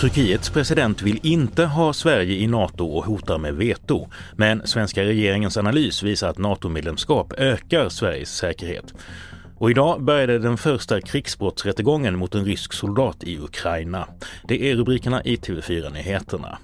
[0.00, 4.08] Turkiets president vill inte ha Sverige i Nato och hotar med veto.
[4.36, 8.94] Men svenska regeringens analys visar att NATO-medlemskap ökar Sveriges säkerhet.
[9.56, 14.08] Och idag började den första krigsbrottsrättegången mot en rysk soldat i Ukraina.
[14.48, 16.58] Det är rubrikerna i TV4-nyheterna.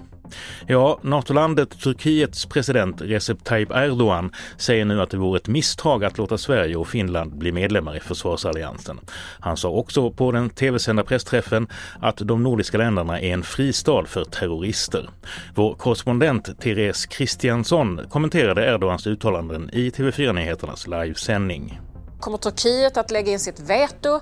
[0.67, 6.19] Ja, NATO-landet Turkiets president Recep Tayyip Erdogan säger nu att det vore ett misstag att
[6.19, 9.01] låta Sverige och Finland bli medlemmar i försvarsalliansen.
[9.41, 11.67] Han sa också på den tv-sända pressträffen
[12.01, 15.11] att de nordiska länderna är en fristad för terrorister.
[15.55, 21.81] Vår korrespondent Therese Kristiansson kommenterade Erdogans uttalanden i TV4-nyheternas livesändning.
[22.21, 24.21] Kommer Turkiet att lägga in sitt veto?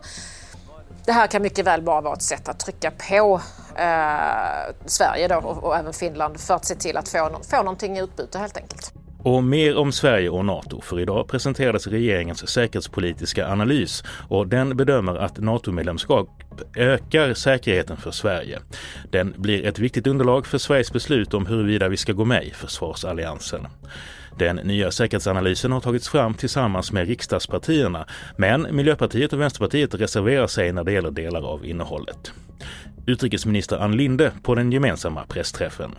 [1.06, 3.40] Det här kan mycket väl bara vara ett sätt att trycka på
[3.82, 7.96] eh, Sverige då, och, och, även Finland för att se till att få, få någonting
[7.96, 8.92] i utbyte helt enkelt.
[9.24, 15.16] Och mer om Sverige och Nato, för idag presenterades regeringens säkerhetspolitiska analys och den bedömer
[15.16, 16.28] att NATO-medlemskap
[16.76, 18.58] ökar säkerheten för Sverige.
[19.10, 22.50] Den blir ett viktigt underlag för Sveriges beslut om huruvida vi ska gå med i
[22.50, 23.66] försvarsalliansen.
[24.38, 30.72] Den nya säkerhetsanalysen har tagits fram tillsammans med riksdagspartierna, men Miljöpartiet och Vänsterpartiet reserverar sig
[30.72, 32.32] när det gäller delar av innehållet.
[33.06, 35.90] Utrikesminister Ann Linde på den gemensamma pressträffen.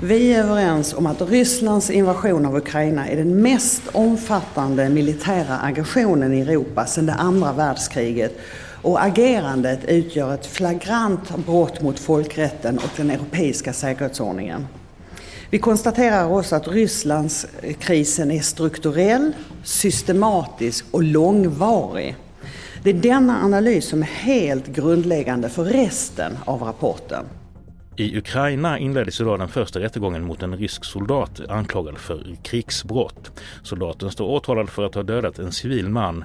[0.00, 6.32] Vi är överens om att Rysslands invasion av Ukraina är den mest omfattande militära aggressionen
[6.34, 8.38] i Europa sedan det andra världskriget
[8.82, 14.66] och agerandet utgör ett flagrant brott mot folkrätten och den europeiska säkerhetsordningen.
[15.50, 19.32] Vi konstaterar också att Rysslandskrisen är strukturell,
[19.64, 22.16] systematisk och långvarig.
[22.82, 27.24] Det är denna analys som är helt grundläggande för resten av rapporten.
[27.96, 33.40] I Ukraina inleddes idag den första rättegången mot en rysk soldat anklagad för krigsbrott.
[33.62, 36.24] Soldaten står åtalad för att ha dödat en civil man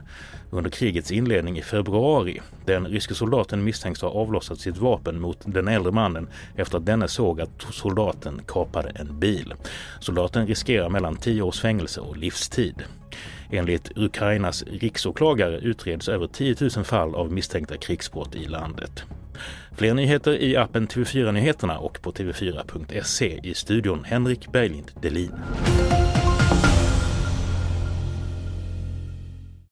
[0.49, 2.41] under krigets inledning i februari.
[2.65, 7.07] Den ryske soldaten misstänks ha avlossat sitt vapen mot den äldre mannen efter att denne
[7.07, 9.53] såg att soldaten kapade en bil.
[9.99, 12.83] Soldaten riskerar mellan 10 års fängelse och livstid.
[13.55, 19.03] Enligt Ukrainas riksåklagare utreds över 10 000 fall av misstänkta krigsbrott i landet.
[19.77, 23.39] Fler nyheter i appen TV4 Nyheterna och på tv4.se.
[23.43, 25.31] I studion Henrik Berglind Delin.